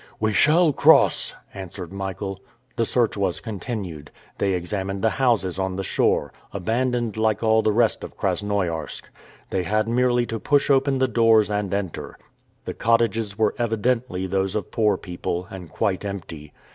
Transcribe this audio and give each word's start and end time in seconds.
"We 0.19 0.33
shall 0.33 0.73
cross!" 0.73 1.35
answered 1.53 1.93
Michael. 1.93 2.39
The 2.75 2.87
search 2.87 3.15
was 3.17 3.39
continued. 3.39 4.09
They 4.39 4.53
examined 4.53 5.03
the 5.03 5.11
houses 5.11 5.59
on 5.59 5.75
the 5.75 5.83
shore, 5.83 6.33
abandoned 6.51 7.17
like 7.17 7.43
all 7.43 7.61
the 7.61 7.71
rest 7.71 8.03
of 8.03 8.17
Krasnoiarsk. 8.17 9.03
They 9.51 9.61
had 9.61 9.87
merely 9.87 10.25
to 10.25 10.39
push 10.39 10.71
open 10.71 10.97
the 10.97 11.07
doors 11.07 11.51
and 11.51 11.71
enter. 11.71 12.17
The 12.65 12.73
cottages 12.73 13.37
were 13.37 13.53
evidently 13.59 14.25
those 14.25 14.55
of 14.55 14.71
poor 14.71 14.97
people, 14.97 15.45
and 15.51 15.69
quite 15.69 16.03
empty. 16.03 16.51